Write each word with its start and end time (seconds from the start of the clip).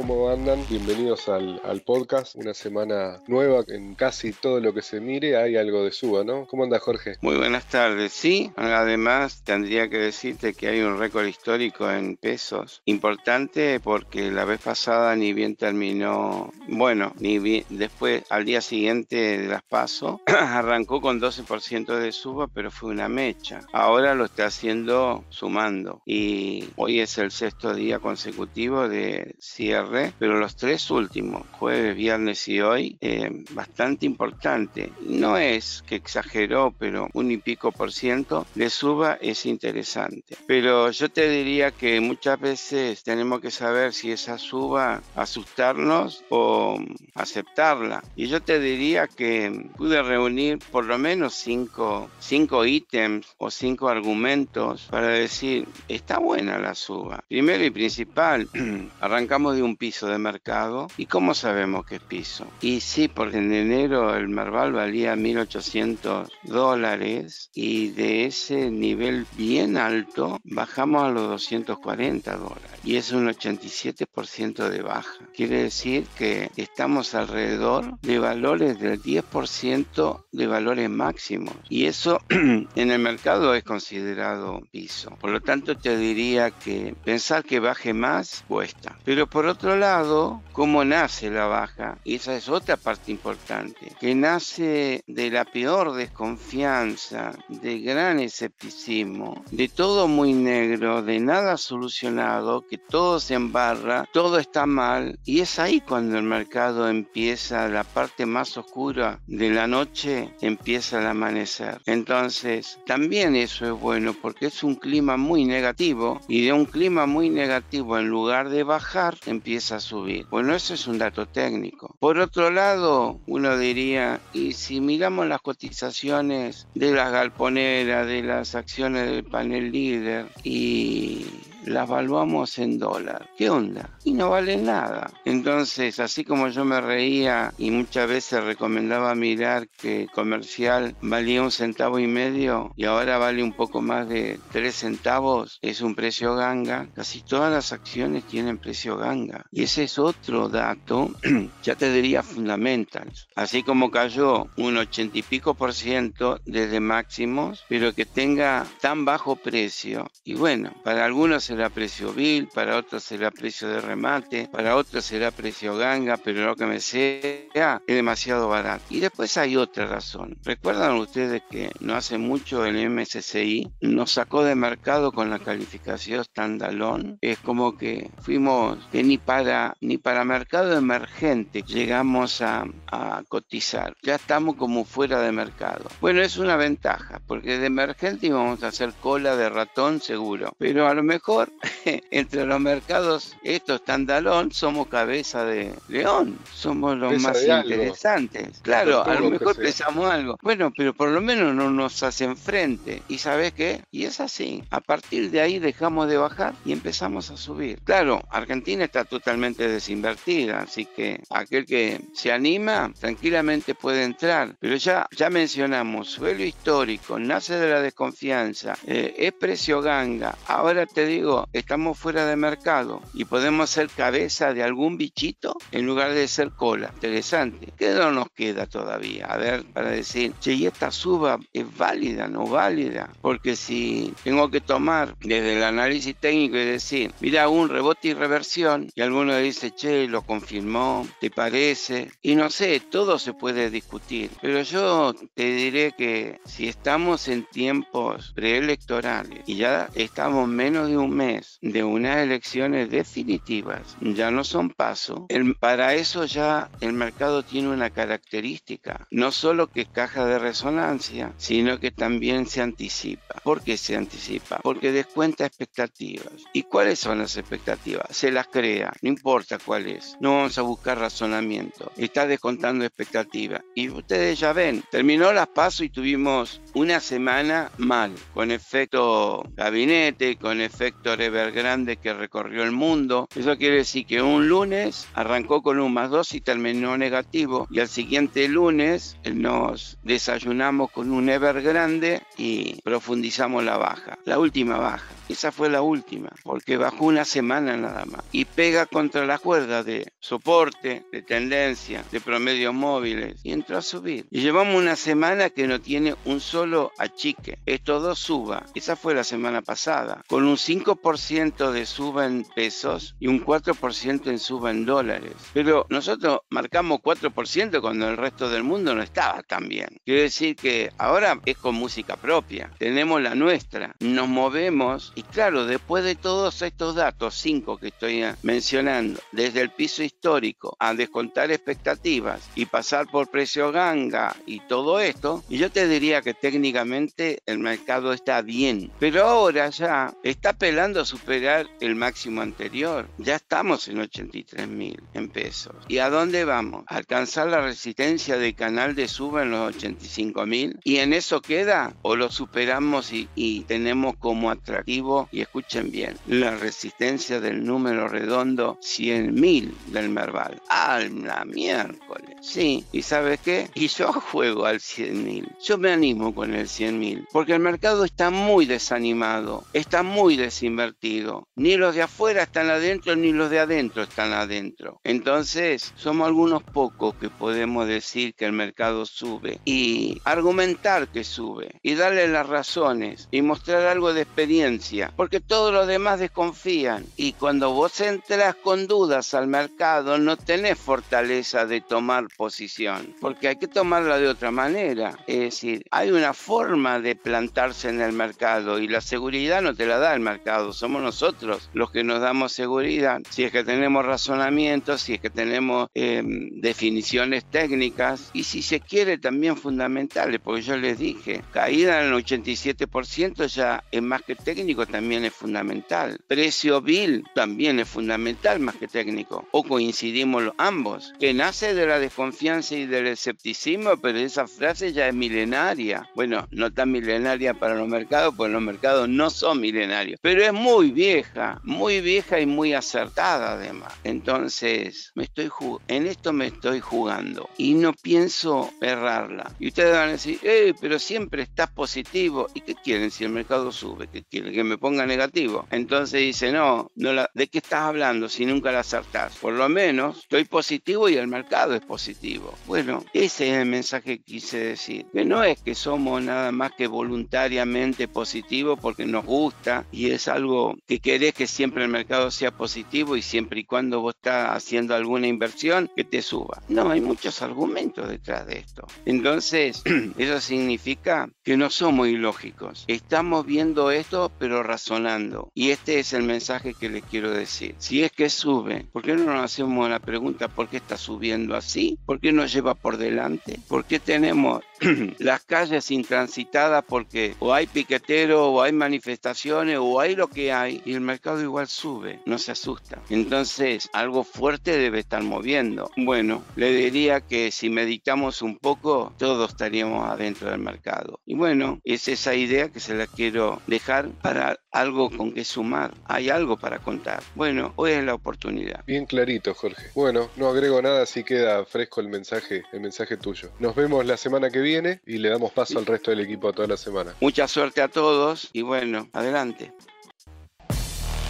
¿Cómo 0.00 0.30
andan? 0.30 0.64
Bienvenidos 0.70 1.28
al, 1.28 1.60
podcast. 1.84 2.34
Una 2.34 2.54
semana 2.54 3.20
nueva 3.26 3.62
en 3.68 3.94
casi 3.94 4.32
todo 4.32 4.58
lo 4.58 4.72
que 4.72 4.80
se 4.80 4.98
mire 4.98 5.36
hay 5.36 5.58
algo 5.58 5.84
de 5.84 5.92
suba, 5.92 6.24
¿no? 6.24 6.46
¿Cómo 6.46 6.64
anda 6.64 6.78
Jorge? 6.78 7.16
Muy 7.20 7.36
buenas 7.36 7.66
tardes. 7.66 8.10
Sí, 8.10 8.50
además 8.56 9.44
tendría 9.44 9.90
que 9.90 9.98
decirte 9.98 10.54
que 10.54 10.68
hay 10.68 10.80
un 10.80 10.98
récord 10.98 11.26
histórico 11.26 11.90
en 11.90 12.16
pesos 12.16 12.80
importante 12.86 13.78
porque 13.78 14.30
la 14.30 14.46
vez 14.46 14.62
pasada 14.62 15.14
ni 15.16 15.34
bien 15.34 15.54
terminó, 15.54 16.50
bueno, 16.66 17.12
ni 17.18 17.38
bien 17.38 17.66
después 17.68 18.22
al 18.30 18.46
día 18.46 18.62
siguiente 18.62 19.38
de 19.38 19.48
las 19.48 19.62
paso 19.62 20.22
arrancó 20.26 21.02
con 21.02 21.20
12% 21.20 21.98
de 21.98 22.12
suba, 22.12 22.48
pero 22.48 22.70
fue 22.70 22.88
una 22.88 23.10
mecha. 23.10 23.60
Ahora 23.74 24.14
lo 24.14 24.24
está 24.24 24.46
haciendo 24.46 25.24
sumando 25.28 26.00
y 26.06 26.70
hoy 26.76 27.00
es 27.00 27.18
el 27.18 27.30
sexto 27.30 27.74
día 27.74 27.98
consecutivo 27.98 28.88
de 28.88 29.34
cierre 29.38 29.89
pero 30.18 30.38
los 30.38 30.56
tres 30.56 30.90
últimos, 30.90 31.46
jueves, 31.52 31.96
viernes 31.96 32.46
y 32.48 32.60
hoy, 32.60 32.96
eh, 33.00 33.44
bastante 33.50 34.06
importante. 34.06 34.92
No 35.00 35.36
es 35.36 35.82
que 35.86 35.96
exageró, 35.96 36.74
pero 36.78 37.08
un 37.12 37.30
y 37.30 37.38
pico 37.38 37.72
por 37.72 37.92
ciento 37.92 38.46
de 38.54 38.70
suba 38.70 39.18
es 39.20 39.46
interesante. 39.46 40.36
Pero 40.46 40.90
yo 40.90 41.10
te 41.10 41.28
diría 41.28 41.70
que 41.70 42.00
muchas 42.00 42.40
veces 42.40 43.02
tenemos 43.02 43.40
que 43.40 43.50
saber 43.50 43.92
si 43.92 44.12
esa 44.12 44.38
suba 44.38 45.02
asustarnos 45.16 46.24
o 46.28 46.78
aceptarla. 47.14 48.02
Y 48.16 48.26
yo 48.26 48.40
te 48.40 48.60
diría 48.60 49.06
que 49.06 49.68
pude 49.76 50.02
reunir 50.02 50.58
por 50.70 50.84
lo 50.84 50.98
menos 50.98 51.34
cinco, 51.34 52.10
cinco 52.18 52.64
ítems 52.64 53.26
o 53.38 53.50
cinco 53.50 53.88
argumentos 53.88 54.88
para 54.90 55.08
decir, 55.08 55.66
está 55.88 56.18
buena 56.18 56.58
la 56.58 56.74
suba. 56.74 57.24
Primero 57.28 57.64
y 57.64 57.70
principal, 57.70 58.48
arrancamos 59.00 59.56
de 59.56 59.62
un 59.62 59.69
piso 59.76 60.06
de 60.08 60.18
mercado. 60.18 60.88
¿Y 60.96 61.06
cómo 61.06 61.34
sabemos 61.34 61.86
que 61.86 61.96
es 61.96 62.02
piso? 62.02 62.46
Y 62.60 62.80
sí, 62.80 63.08
porque 63.08 63.38
en 63.38 63.52
enero 63.52 64.14
el 64.16 64.28
Merval 64.28 64.72
valía 64.72 65.16
1.800 65.16 66.28
dólares 66.44 67.50
y 67.54 67.88
de 67.90 68.26
ese 68.26 68.70
nivel 68.70 69.26
bien 69.36 69.76
alto 69.76 70.40
bajamos 70.44 71.04
a 71.04 71.10
los 71.10 71.28
240 71.28 72.36
dólares. 72.36 72.69
Y 72.84 72.96
es 72.96 73.12
un 73.12 73.28
87% 73.28 74.68
de 74.68 74.82
baja. 74.82 75.28
Quiere 75.34 75.62
decir 75.62 76.06
que 76.16 76.50
estamos 76.56 77.14
alrededor 77.14 77.98
de 78.00 78.18
valores 78.18 78.78
del 78.80 79.02
10% 79.02 80.24
de 80.32 80.46
valores 80.46 80.88
máximos. 80.88 81.54
Y 81.68 81.86
eso 81.86 82.20
en 82.28 82.68
el 82.74 82.98
mercado 82.98 83.54
es 83.54 83.64
considerado 83.64 84.60
piso. 84.70 85.10
Por 85.20 85.30
lo 85.30 85.40
tanto, 85.40 85.76
te 85.76 85.96
diría 85.96 86.50
que 86.50 86.94
pensar 87.04 87.44
que 87.44 87.60
baje 87.60 87.92
más 87.92 88.44
cuesta. 88.48 88.98
Pero 89.04 89.26
por 89.26 89.46
otro 89.46 89.76
lado, 89.76 90.42
cómo 90.52 90.84
nace 90.84 91.30
la 91.30 91.46
baja, 91.46 91.98
y 92.04 92.16
esa 92.16 92.34
es 92.36 92.48
otra 92.48 92.76
parte 92.76 93.10
importante, 93.10 93.92
que 93.98 94.14
nace 94.14 95.02
de 95.06 95.30
la 95.30 95.44
peor 95.44 95.94
desconfianza, 95.94 97.32
de 97.48 97.80
gran 97.80 98.20
escepticismo, 98.20 99.44
de 99.50 99.68
todo 99.68 100.08
muy 100.08 100.32
negro, 100.32 101.02
de 101.02 101.20
nada 101.20 101.56
solucionado, 101.56 102.64
que 102.70 102.78
todo 102.78 103.18
se 103.18 103.34
embarra, 103.34 104.08
todo 104.12 104.38
está 104.38 104.64
mal, 104.64 105.18
y 105.24 105.40
es 105.40 105.58
ahí 105.58 105.80
cuando 105.80 106.16
el 106.16 106.22
mercado 106.22 106.88
empieza, 106.88 107.68
la 107.68 107.82
parte 107.82 108.26
más 108.26 108.56
oscura 108.56 109.20
de 109.26 109.50
la 109.50 109.66
noche, 109.66 110.30
empieza 110.40 111.00
el 111.00 111.08
amanecer. 111.08 111.80
Entonces, 111.86 112.78
también 112.86 113.34
eso 113.34 113.66
es 113.66 113.80
bueno 113.80 114.14
porque 114.14 114.46
es 114.46 114.62
un 114.62 114.76
clima 114.76 115.16
muy 115.16 115.44
negativo, 115.44 116.20
y 116.28 116.44
de 116.44 116.52
un 116.52 116.64
clima 116.64 117.06
muy 117.06 117.28
negativo, 117.28 117.98
en 117.98 118.08
lugar 118.08 118.50
de 118.50 118.62
bajar, 118.62 119.16
empieza 119.26 119.76
a 119.76 119.80
subir. 119.80 120.26
Bueno, 120.30 120.54
eso 120.54 120.74
es 120.74 120.86
un 120.86 120.98
dato 120.98 121.26
técnico. 121.26 121.96
Por 121.98 122.18
otro 122.18 122.50
lado, 122.50 123.20
uno 123.26 123.58
diría, 123.58 124.20
y 124.32 124.52
si 124.52 124.80
miramos 124.80 125.26
las 125.26 125.40
cotizaciones 125.40 126.68
de 126.74 126.92
las 126.92 127.10
galponeras, 127.10 128.06
de 128.06 128.22
las 128.22 128.54
acciones 128.54 129.10
del 129.10 129.24
panel 129.24 129.72
líder 129.72 130.26
y 130.44 131.26
las 131.64 131.88
valuamos 131.88 132.58
en 132.58 132.78
dólar. 132.78 133.28
¿Qué 133.36 133.50
onda? 133.50 133.90
Y 134.04 134.12
no 134.12 134.30
vale 134.30 134.56
nada. 134.56 135.10
Entonces, 135.24 136.00
así 136.00 136.24
como 136.24 136.48
yo 136.48 136.64
me 136.64 136.80
reía 136.80 137.52
y 137.58 137.70
muchas 137.70 138.08
veces 138.08 138.42
recomendaba 138.42 139.14
mirar 139.14 139.68
que 139.68 140.08
comercial 140.14 140.96
valía 141.02 141.42
un 141.42 141.50
centavo 141.50 141.98
y 141.98 142.06
medio 142.06 142.72
y 142.76 142.84
ahora 142.84 143.18
vale 143.18 143.42
un 143.42 143.52
poco 143.52 143.82
más 143.82 144.08
de 144.08 144.38
tres 144.52 144.76
centavos, 144.76 145.58
es 145.62 145.80
un 145.80 145.94
precio 145.94 146.34
ganga. 146.34 146.88
Casi 146.94 147.22
todas 147.22 147.52
las 147.52 147.72
acciones 147.72 148.24
tienen 148.24 148.58
precio 148.58 148.96
ganga. 148.96 149.44
Y 149.50 149.64
ese 149.64 149.84
es 149.84 149.98
otro 149.98 150.48
dato, 150.48 151.10
ya 151.62 151.74
te 151.74 151.92
diría 151.92 152.22
fundamentals. 152.22 153.28
Así 153.34 153.62
como 153.62 153.90
cayó 153.90 154.46
un 154.56 154.76
ochenta 154.76 155.18
y 155.18 155.22
pico 155.22 155.54
por 155.54 155.74
ciento 155.74 156.40
desde 156.44 156.80
máximos, 156.80 157.64
pero 157.68 157.94
que 157.94 158.06
tenga 158.06 158.66
tan 158.80 159.04
bajo 159.04 159.36
precio. 159.36 160.10
Y 160.24 160.34
bueno, 160.34 160.72
para 160.84 161.04
algunos 161.04 161.49
será 161.50 161.68
precio 161.68 162.12
bill, 162.12 162.46
para 162.46 162.76
otros 162.76 163.02
será 163.02 163.32
precio 163.32 163.66
de 163.66 163.80
remate, 163.80 164.48
para 164.52 164.76
otros 164.76 165.04
será 165.04 165.32
precio 165.32 165.76
ganga, 165.76 166.16
pero 166.16 166.46
lo 166.46 166.54
que 166.54 166.64
me 166.64 166.78
sea 166.78 167.82
es 167.84 167.96
demasiado 167.96 168.48
barato. 168.48 168.84
Y 168.88 169.00
después 169.00 169.36
hay 169.36 169.56
otra 169.56 169.86
razón. 169.86 170.38
¿Recuerdan 170.44 170.94
ustedes 170.94 171.42
que 171.50 171.72
no 171.80 171.96
hace 171.96 172.18
mucho 172.18 172.64
el 172.64 172.88
MSCI 172.88 173.68
nos 173.80 174.12
sacó 174.12 174.44
de 174.44 174.54
mercado 174.54 175.10
con 175.10 175.28
la 175.28 175.40
calificación 175.40 176.22
standalone? 176.22 177.18
Es 177.20 177.38
como 177.38 177.76
que 177.76 178.12
fuimos 178.20 178.78
que 178.92 179.02
ni 179.02 179.18
para 179.18 179.74
ni 179.80 179.98
para 179.98 180.24
mercado 180.24 180.78
emergente 180.78 181.62
llegamos 181.62 182.42
a, 182.42 182.64
a 182.86 183.24
cotizar. 183.28 183.96
Ya 184.04 184.14
estamos 184.14 184.54
como 184.54 184.84
fuera 184.84 185.20
de 185.20 185.32
mercado. 185.32 185.88
Bueno, 186.00 186.22
es 186.22 186.36
una 186.36 186.54
ventaja, 186.54 187.20
porque 187.26 187.58
de 187.58 187.66
emergente 187.66 188.28
íbamos 188.28 188.62
a 188.62 188.68
hacer 188.68 188.92
cola 189.00 189.34
de 189.34 189.48
ratón 189.48 190.00
seguro. 190.00 190.54
Pero 190.56 190.86
a 190.86 190.94
lo 190.94 191.02
mejor 191.02 191.39
favor. 191.46 191.79
entre 192.10 192.46
los 192.46 192.60
mercados, 192.60 193.36
estos 193.42 193.84
tandalón, 193.84 194.52
somos 194.52 194.88
cabeza 194.88 195.44
de 195.44 195.74
león, 195.88 196.38
somos 196.52 196.96
los 196.96 197.20
más 197.20 197.42
interesantes. 197.42 198.60
Claro, 198.62 199.04
a 199.04 199.14
lo 199.14 199.30
mejor 199.30 199.56
pensamos 199.56 200.10
algo. 200.10 200.36
Bueno, 200.42 200.72
pero 200.76 200.94
por 200.94 201.10
lo 201.10 201.20
menos 201.20 201.54
no 201.54 201.70
nos 201.70 202.02
hacen 202.02 202.36
frente. 202.36 203.02
¿Y 203.08 203.18
sabes 203.18 203.52
qué? 203.52 203.82
Y 203.90 204.04
es 204.04 204.20
así. 204.20 204.62
A 204.70 204.80
partir 204.80 205.30
de 205.30 205.40
ahí 205.40 205.58
dejamos 205.58 206.08
de 206.08 206.16
bajar 206.16 206.54
y 206.64 206.72
empezamos 206.72 207.30
a 207.30 207.36
subir. 207.36 207.78
Claro, 207.84 208.22
Argentina 208.30 208.84
está 208.84 209.04
totalmente 209.04 209.68
desinvertida, 209.68 210.60
así 210.60 210.86
que 210.86 211.22
aquel 211.30 211.66
que 211.66 212.00
se 212.12 212.32
anima 212.32 212.92
tranquilamente 212.98 213.74
puede 213.74 214.04
entrar. 214.04 214.56
Pero 214.60 214.76
ya, 214.76 215.06
ya 215.16 215.30
mencionamos, 215.30 216.08
suelo 216.10 216.44
histórico, 216.44 217.18
nace 217.18 217.56
de 217.56 217.70
la 217.70 217.80
desconfianza, 217.80 218.76
eh, 218.86 219.14
es 219.18 219.32
precio 219.32 219.80
ganga. 219.80 220.36
Ahora 220.46 220.86
te 220.86 221.06
digo, 221.06 221.48
estamos 221.70 221.96
fuera 221.96 222.26
de 222.26 222.34
mercado 222.34 223.00
y 223.14 223.26
podemos 223.26 223.70
ser 223.70 223.88
cabeza 223.90 224.52
de 224.52 224.64
algún 224.64 224.98
bichito 224.98 225.56
en 225.70 225.86
lugar 225.86 226.12
de 226.14 226.26
ser 226.26 226.50
cola. 226.50 226.90
Interesante. 226.94 227.72
¿Qué 227.78 227.90
no 227.90 228.10
nos 228.10 228.28
queda 228.30 228.66
todavía? 228.66 229.26
A 229.26 229.36
ver, 229.36 229.64
para 229.66 229.90
decir, 229.90 230.32
che, 230.40 230.54
¿y 230.54 230.66
esta 230.66 230.90
suba 230.90 231.38
es 231.52 231.76
válida, 231.76 232.26
no 232.26 232.48
válida? 232.48 233.08
Porque 233.20 233.54
si 233.54 234.12
tengo 234.24 234.50
que 234.50 234.60
tomar 234.60 235.14
desde 235.20 235.58
el 235.58 235.62
análisis 235.62 236.16
técnico 236.16 236.56
y 236.56 236.64
decir, 236.64 237.12
mira, 237.20 237.48
un 237.48 237.68
rebote 237.68 238.08
y 238.08 238.14
reversión, 238.14 238.88
y 238.92 239.02
alguno 239.02 239.36
dice, 239.36 239.70
che, 239.70 240.08
lo 240.08 240.22
confirmó, 240.22 241.06
¿te 241.20 241.30
parece? 241.30 242.10
Y 242.20 242.34
no 242.34 242.50
sé, 242.50 242.80
todo 242.80 243.16
se 243.16 243.32
puede 243.32 243.70
discutir, 243.70 244.32
pero 244.42 244.62
yo 244.62 245.14
te 245.34 245.44
diré 245.44 245.92
que 245.92 246.40
si 246.44 246.66
estamos 246.66 247.28
en 247.28 247.44
tiempos 247.44 248.32
preelectorales 248.34 249.44
y 249.46 249.54
ya 249.54 249.88
estamos 249.94 250.48
menos 250.48 250.88
de 250.88 250.96
un 250.96 251.14
de 251.60 251.84
unas 251.84 252.18
elecciones 252.18 252.90
definitivas, 252.90 253.96
ya 254.00 254.30
no 254.30 254.44
son 254.44 254.70
paso, 254.70 255.26
para 255.58 255.94
eso 255.94 256.24
ya 256.24 256.70
el 256.80 256.92
mercado 256.92 257.42
tiene 257.42 257.68
una 257.68 257.90
característica, 257.90 259.06
no 259.10 259.32
solo 259.32 259.68
que 259.68 259.86
caja 259.86 260.24
de 260.26 260.38
resonancia, 260.38 261.34
sino 261.36 261.78
que 261.78 261.90
también 261.90 262.46
se 262.46 262.62
anticipa. 262.62 263.34
¿Por 263.42 263.62
qué 263.62 263.76
se 263.76 263.96
anticipa? 263.96 264.60
Porque 264.62 264.92
descuenta 264.92 265.46
expectativas. 265.46 266.32
¿Y 266.52 266.62
cuáles 266.64 266.98
son 266.98 267.18
las 267.18 267.36
expectativas? 267.36 268.04
Se 268.10 268.30
las 268.30 268.48
crea, 268.48 268.92
no 269.02 269.08
importa 269.08 269.58
cuál 269.64 269.86
es. 269.86 270.16
No 270.20 270.36
vamos 270.36 270.58
a 270.58 270.62
buscar 270.62 270.98
razonamiento. 270.98 271.90
Está 271.96 272.26
descontando 272.26 272.84
expectativas. 272.84 273.62
Y 273.74 273.88
ustedes 273.88 274.38
ya 274.38 274.52
ven, 274.52 274.82
terminó 274.90 275.32
las 275.32 275.48
pasos 275.48 275.82
y 275.82 275.90
tuvimos 275.90 276.60
una 276.74 277.00
semana 277.00 277.70
mal, 277.78 278.14
con 278.32 278.50
efecto 278.50 279.44
gabinete, 279.56 280.36
con 280.36 280.60
efecto 280.60 281.16
Evergrande 281.50 281.96
que 281.96 282.14
recorrió 282.14 282.62
el 282.62 282.70
mundo. 282.70 283.28
Eso 283.34 283.56
quiere 283.56 283.76
decir 283.76 284.06
que 284.06 284.22
un 284.22 284.48
lunes 284.48 285.08
arrancó 285.14 285.62
con 285.62 285.80
un 285.80 285.92
más 285.92 286.10
2 286.10 286.34
y 286.34 286.40
terminó 286.40 286.96
negativo 286.96 287.66
y 287.70 287.80
al 287.80 287.88
siguiente 287.88 288.46
lunes 288.46 289.16
nos 289.24 289.98
desayunamos 290.04 290.92
con 290.92 291.10
un 291.10 291.28
Evergrande 291.28 292.22
y 292.38 292.80
profundizamos 292.82 293.64
la 293.64 293.78
baja, 293.78 294.16
la 294.24 294.38
última 294.38 294.78
baja. 294.78 295.19
Esa 295.30 295.52
fue 295.52 295.70
la 295.70 295.80
última, 295.80 296.30
porque 296.42 296.76
bajó 296.76 297.04
una 297.04 297.24
semana 297.24 297.76
nada 297.76 298.04
más 298.04 298.24
y 298.32 298.44
pega 298.44 298.86
contra 298.86 299.24
la 299.26 299.38
cuerda 299.38 299.84
de 299.84 300.12
soporte, 300.18 301.04
de 301.12 301.22
tendencia, 301.22 302.04
de 302.10 302.20
promedios 302.20 302.74
móviles 302.74 303.36
y 303.44 303.52
entró 303.52 303.78
a 303.78 303.82
subir. 303.82 304.26
Y 304.30 304.40
llevamos 304.40 304.74
una 304.74 304.96
semana 304.96 305.50
que 305.50 305.68
no 305.68 305.80
tiene 305.80 306.16
un 306.24 306.40
solo 306.40 306.90
achique. 306.98 307.58
Esto 307.64 308.00
dos 308.00 308.18
suba. 308.18 308.64
Esa 308.74 308.96
fue 308.96 309.14
la 309.14 309.22
semana 309.22 309.62
pasada, 309.62 310.24
con 310.26 310.44
un 310.44 310.56
5% 310.56 311.70
de 311.70 311.86
suba 311.86 312.26
en 312.26 312.44
pesos 312.44 313.14
y 313.20 313.28
un 313.28 313.44
4% 313.44 314.26
en 314.26 314.38
suba 314.40 314.72
en 314.72 314.84
dólares. 314.84 315.34
Pero 315.52 315.86
nosotros 315.90 316.40
marcamos 316.50 317.00
4% 317.00 317.80
cuando 317.80 318.08
el 318.08 318.16
resto 318.16 318.50
del 318.50 318.64
mundo 318.64 318.94
no 318.94 319.02
estaba 319.02 319.42
tan 319.44 319.68
bien. 319.68 320.00
Quiere 320.04 320.22
decir 320.22 320.56
que 320.56 320.90
ahora 320.98 321.40
es 321.44 321.56
con 321.56 321.76
música 321.76 322.16
propia. 322.16 322.72
Tenemos 322.78 323.22
la 323.22 323.36
nuestra. 323.36 323.94
Nos 324.00 324.28
movemos 324.28 325.12
y 325.20 325.22
claro, 325.22 325.66
después 325.66 326.02
de 326.02 326.14
todos 326.14 326.62
estos 326.62 326.94
datos, 326.94 327.34
cinco 327.34 327.76
que 327.76 327.88
estoy 327.88 328.24
mencionando, 328.42 329.20
desde 329.32 329.60
el 329.60 329.68
piso 329.68 330.02
histórico 330.02 330.74
a 330.78 330.94
descontar 330.94 331.50
expectativas 331.50 332.48
y 332.54 332.64
pasar 332.64 333.06
por 333.06 333.28
precio 333.28 333.70
ganga 333.70 334.34
y 334.46 334.60
todo 334.60 334.98
esto, 334.98 335.44
yo 335.50 335.70
te 335.70 335.86
diría 335.88 336.22
que 336.22 336.32
técnicamente 336.32 337.42
el 337.44 337.58
mercado 337.58 338.14
está 338.14 338.40
bien, 338.40 338.90
pero 338.98 339.26
ahora 339.26 339.68
ya 339.68 340.14
está 340.22 340.54
pelando 340.54 341.02
a 341.02 341.04
superar 341.04 341.68
el 341.80 341.96
máximo 341.96 342.40
anterior. 342.40 343.06
Ya 343.18 343.36
estamos 343.36 343.88
en 343.88 344.00
83 344.00 344.68
mil 344.68 345.02
en 345.12 345.28
pesos. 345.28 345.74
¿Y 345.86 345.98
a 345.98 346.08
dónde 346.08 346.46
vamos? 346.46 346.84
alcanzar 346.86 347.48
la 347.48 347.60
resistencia 347.60 348.38
del 348.38 348.54
canal 348.54 348.94
de 348.94 349.06
suba 349.06 349.42
en 349.42 349.50
los 349.50 349.76
85 349.76 350.46
mil 350.46 350.80
y 350.82 350.96
en 350.96 351.12
eso 351.12 351.42
queda 351.42 351.92
o 352.00 352.16
lo 352.16 352.30
superamos 352.30 353.12
y, 353.12 353.28
y 353.34 353.64
tenemos 353.64 354.16
como 354.16 354.50
atractivo 354.50 355.09
y 355.32 355.40
escuchen 355.40 355.90
bien, 355.90 356.16
la 356.26 356.56
resistencia 356.56 357.40
del 357.40 357.64
número 357.64 358.08
redondo 358.08 358.78
100.000 358.80 359.72
del 359.86 360.08
Merval. 360.08 360.60
¡A 360.68 361.00
la 361.00 361.44
miércoles! 361.44 362.36
Sí, 362.42 362.84
¿y 362.92 363.02
sabes 363.02 363.40
qué? 363.40 363.68
Y 363.74 363.88
yo 363.88 364.12
juego 364.32 364.66
al 364.66 364.78
100.000. 364.78 365.56
Yo 365.62 365.78
me 365.78 365.92
animo 365.92 366.34
con 366.34 366.54
el 366.54 366.66
100.000 366.66 367.26
porque 367.32 367.54
el 367.54 367.60
mercado 367.60 368.04
está 368.04 368.30
muy 368.30 368.66
desanimado, 368.66 369.64
está 369.72 370.02
muy 370.02 370.36
desinvertido. 370.36 371.48
Ni 371.56 371.76
los 371.76 371.94
de 371.94 372.02
afuera 372.02 372.44
están 372.44 372.70
adentro, 372.70 373.16
ni 373.16 373.32
los 373.32 373.50
de 373.50 373.60
adentro 373.60 374.02
están 374.02 374.32
adentro. 374.32 375.00
Entonces, 375.04 375.92
somos 375.96 376.26
algunos 376.26 376.62
pocos 376.62 377.14
que 377.16 377.28
podemos 377.28 377.86
decir 377.86 378.34
que 378.34 378.46
el 378.46 378.52
mercado 378.52 379.06
sube 379.06 379.60
y 379.64 380.20
argumentar 380.24 381.08
que 381.08 381.24
sube 381.24 381.78
y 381.82 381.94
darle 381.94 382.28
las 382.28 382.48
razones 382.48 383.28
y 383.30 383.42
mostrar 383.42 383.86
algo 383.86 384.12
de 384.12 384.22
experiencia 384.22 384.99
porque 385.16 385.40
todos 385.40 385.72
los 385.72 385.86
demás 385.86 386.20
desconfían. 386.20 387.04
Y 387.16 387.32
cuando 387.32 387.72
vos 387.72 388.00
entras 388.00 388.54
con 388.56 388.86
dudas 388.86 389.34
al 389.34 389.46
mercado, 389.46 390.18
no 390.18 390.36
tenés 390.36 390.78
fortaleza 390.78 391.66
de 391.66 391.80
tomar 391.80 392.28
posición, 392.36 393.14
porque 393.20 393.48
hay 393.48 393.56
que 393.56 393.68
tomarla 393.68 394.18
de 394.18 394.28
otra 394.28 394.50
manera. 394.50 395.16
Es 395.26 395.38
decir, 395.38 395.84
hay 395.90 396.10
una 396.10 396.34
forma 396.34 397.00
de 397.00 397.16
plantarse 397.16 397.88
en 397.88 398.00
el 398.00 398.12
mercado 398.12 398.78
y 398.78 398.88
la 398.88 399.00
seguridad 399.00 399.62
no 399.62 399.74
te 399.74 399.86
la 399.86 399.98
da 399.98 400.14
el 400.14 400.20
mercado, 400.20 400.72
somos 400.72 401.02
nosotros 401.02 401.70
los 401.72 401.90
que 401.90 402.04
nos 402.04 402.20
damos 402.20 402.52
seguridad. 402.52 403.20
Si 403.30 403.44
es 403.44 403.52
que 403.52 403.64
tenemos 403.64 404.04
razonamientos, 404.04 405.02
si 405.02 405.14
es 405.14 405.20
que 405.20 405.30
tenemos 405.30 405.88
em, 405.94 406.60
definiciones 406.60 407.44
técnicas 407.44 408.30
y 408.32 408.44
si 408.44 408.62
se 408.62 408.80
quiere 408.80 409.18
también 409.18 409.56
fundamentales, 409.56 410.40
porque 410.42 410.62
yo 410.62 410.76
les 410.76 410.98
dije, 410.98 411.42
caída 411.52 412.00
en 412.00 412.12
el 412.12 412.24
87% 412.24 413.46
ya 413.46 413.84
es 413.90 414.02
más 414.02 414.22
que 414.22 414.34
técnico, 414.34 414.79
también 414.86 415.24
es 415.24 415.32
fundamental. 415.32 416.18
Precio 416.26 416.80
bill 416.80 417.24
también 417.34 417.78
es 417.80 417.88
fundamental 417.88 418.60
más 418.60 418.76
que 418.76 418.88
técnico. 418.88 419.46
O 419.52 419.62
coincidimos 419.62 420.44
ambos, 420.58 421.12
que 421.20 421.34
nace 421.34 421.74
de 421.74 421.86
la 421.86 421.98
desconfianza 421.98 422.74
y 422.74 422.86
del 422.86 423.06
escepticismo, 423.06 423.96
pero 423.98 424.18
esa 424.18 424.46
frase 424.46 424.92
ya 424.92 425.08
es 425.08 425.14
milenaria. 425.14 426.08
Bueno, 426.14 426.46
no 426.50 426.72
tan 426.72 426.90
milenaria 426.90 427.54
para 427.54 427.74
los 427.74 427.88
mercados, 427.88 428.34
porque 428.36 428.52
los 428.52 428.62
mercados 428.62 429.08
no 429.08 429.30
son 429.30 429.60
milenarios, 429.60 430.18
pero 430.22 430.42
es 430.42 430.52
muy 430.52 430.90
vieja, 430.90 431.60
muy 431.64 432.00
vieja 432.00 432.40
y 432.40 432.46
muy 432.46 432.72
acertada 432.72 433.52
además. 433.52 433.92
Entonces, 434.04 435.12
me 435.14 435.24
estoy 435.24 435.50
en 435.88 436.06
esto 436.06 436.32
me 436.32 436.46
estoy 436.46 436.80
jugando 436.80 437.48
y 437.56 437.74
no 437.74 437.92
pienso 437.92 438.70
errarla. 438.80 439.52
Y 439.58 439.68
ustedes 439.68 439.92
van 439.92 440.08
a 440.08 440.12
decir, 440.12 440.38
eh, 440.42 440.74
pero 440.80 440.98
siempre 440.98 441.42
estás 441.42 441.70
positivo. 441.70 442.48
¿Y 442.54 442.60
qué 442.60 442.74
quieren 442.74 443.10
si 443.10 443.24
el 443.24 443.30
mercado 443.30 443.72
sube? 443.72 444.08
¿Qué 444.08 444.22
quieren? 444.22 444.52
Que 444.52 444.64
me 444.70 444.78
ponga 444.78 445.04
negativo. 445.04 445.66
Entonces 445.70 446.20
dice, 446.20 446.52
no, 446.52 446.90
¿de 446.94 447.48
qué 447.48 447.58
estás 447.58 447.80
hablando 447.80 448.28
si 448.28 448.46
nunca 448.46 448.70
la 448.70 448.80
acertás? 448.80 449.36
Por 449.36 449.54
lo 449.54 449.68
menos 449.68 450.18
estoy 450.18 450.44
positivo 450.44 451.08
y 451.08 451.16
el 451.16 451.26
mercado 451.26 451.74
es 451.74 451.80
positivo. 451.80 452.54
Bueno, 452.66 453.04
ese 453.12 453.50
es 453.50 453.56
el 453.58 453.66
mensaje 453.66 454.18
que 454.18 454.24
quise 454.24 454.58
decir. 454.58 455.06
Que 455.12 455.24
no 455.24 455.42
es 455.42 455.60
que 455.60 455.74
somos 455.74 456.22
nada 456.22 456.52
más 456.52 456.72
que 456.72 456.86
voluntariamente 456.86 458.06
positivos 458.06 458.78
porque 458.80 459.04
nos 459.06 459.24
gusta 459.24 459.84
y 459.90 460.10
es 460.10 460.28
algo 460.28 460.76
que 460.86 461.00
querés 461.00 461.34
que 461.34 461.46
siempre 461.46 461.82
el 461.82 461.90
mercado 461.90 462.30
sea 462.30 462.52
positivo 462.52 463.16
y 463.16 463.22
siempre 463.22 463.60
y 463.60 463.64
cuando 463.64 464.00
vos 464.00 464.14
estás 464.14 464.56
haciendo 464.56 464.94
alguna 464.94 465.26
inversión 465.26 465.90
que 465.96 466.04
te 466.04 466.22
suba. 466.22 466.62
No, 466.68 466.90
hay 466.90 467.00
muchos 467.00 467.42
argumentos 467.42 468.08
detrás 468.08 468.46
de 468.46 468.58
esto. 468.58 468.86
Entonces, 469.04 469.82
eso 470.18 470.40
significa 470.40 471.28
que 471.42 471.56
no 471.56 471.70
somos 471.70 472.08
ilógicos. 472.08 472.84
Estamos 472.86 473.46
viendo 473.46 473.90
esto, 473.90 474.30
pero 474.38 474.59
razonando. 474.62 475.50
Y 475.54 475.70
este 475.70 475.98
es 475.98 476.12
el 476.12 476.22
mensaje 476.22 476.74
que 476.74 476.88
les 476.88 477.04
quiero 477.04 477.30
decir. 477.30 477.74
Si 477.78 478.02
es 478.02 478.12
que 478.12 478.28
sube, 478.28 478.86
¿por 478.92 479.02
qué 479.02 479.14
no 479.14 479.24
nos 479.24 479.44
hacemos 479.44 479.88
la 479.88 479.98
pregunta 480.00 480.48
por 480.48 480.68
qué 480.68 480.78
está 480.78 480.96
subiendo 480.96 481.56
así? 481.56 481.98
¿Por 482.06 482.20
qué 482.20 482.32
nos 482.32 482.52
lleva 482.52 482.74
por 482.74 482.96
delante? 482.96 483.58
¿Por 483.68 483.84
qué 483.84 483.98
tenemos 483.98 484.62
las 485.18 485.42
calles 485.44 485.90
intransitadas 485.90 486.84
porque 486.86 487.34
o 487.38 487.52
hay 487.52 487.66
piqueteros 487.66 488.40
o 488.40 488.62
hay 488.62 488.72
manifestaciones 488.72 489.78
o 489.80 490.00
hay 490.00 490.16
lo 490.16 490.28
que 490.28 490.52
hay 490.52 490.82
y 490.84 490.94
el 490.94 491.00
mercado 491.00 491.42
igual 491.42 491.68
sube, 491.68 492.20
no 492.26 492.38
se 492.38 492.52
asusta. 492.52 493.02
Entonces, 493.10 493.88
algo 493.92 494.24
fuerte 494.24 494.76
debe 494.76 495.00
estar 495.00 495.22
moviendo. 495.22 495.90
Bueno, 495.96 496.42
le 496.56 496.72
diría 496.72 497.20
que 497.20 497.50
si 497.50 497.70
meditamos 497.70 498.42
un 498.42 498.56
poco, 498.58 499.12
todos 499.18 499.50
estaríamos 499.50 500.08
adentro 500.08 500.50
del 500.50 500.60
mercado. 500.60 501.20
Y 501.26 501.34
bueno, 501.34 501.80
es 501.84 502.08
esa 502.08 502.34
idea 502.34 502.68
que 502.68 502.80
se 502.80 502.94
la 502.94 503.06
quiero 503.06 503.60
dejar 503.66 504.08
para 504.22 504.49
algo 504.72 505.10
con 505.10 505.32
que 505.32 505.44
sumar. 505.44 505.94
Hay 506.06 506.30
algo 506.30 506.58
para 506.58 506.78
contar. 506.78 507.22
Bueno, 507.34 507.72
hoy 507.76 507.92
es 507.92 508.04
la 508.04 508.14
oportunidad. 508.14 508.84
Bien 508.86 509.06
clarito, 509.06 509.54
Jorge. 509.54 509.90
Bueno, 509.94 510.30
no 510.36 510.48
agrego 510.48 510.80
nada, 510.82 511.02
así 511.02 511.24
queda 511.24 511.64
fresco 511.64 512.00
el 512.00 512.08
mensaje, 512.08 512.62
el 512.72 512.80
mensaje 512.80 513.16
tuyo. 513.16 513.50
Nos 513.58 513.74
vemos 513.74 514.04
la 514.04 514.16
semana 514.16 514.50
que 514.50 514.60
viene 514.60 515.00
y 515.06 515.18
le 515.18 515.28
damos 515.28 515.52
paso 515.52 515.78
al 515.78 515.86
resto 515.86 516.10
del 516.10 516.20
equipo 516.20 516.52
toda 516.52 516.68
la 516.68 516.76
semana. 516.76 517.14
Mucha 517.20 517.46
suerte 517.48 517.82
a 517.82 517.88
todos 517.88 518.50
y 518.52 518.62
bueno, 518.62 519.08
adelante. 519.12 519.72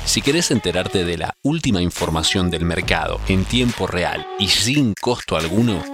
Si 0.04 0.22
querés 0.22 0.50
enterarte 0.50 1.04
de 1.04 1.18
la 1.18 1.34
última 1.42 1.80
información 1.80 2.50
del 2.50 2.64
mercado 2.64 3.20
en 3.28 3.44
tiempo 3.44 3.86
real 3.86 4.26
y 4.40 4.48
sin 4.48 4.94
costo 5.00 5.36
alguno, 5.36 5.84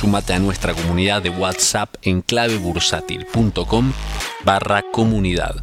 sumate 0.00 0.32
a 0.32 0.38
nuestra 0.38 0.72
comunidad 0.72 1.20
de 1.20 1.30
WhatsApp 1.30 1.94
en 2.02 2.22
clavebursátil.com 2.22 3.92
barra 4.44 4.82
comunidad 4.92 5.62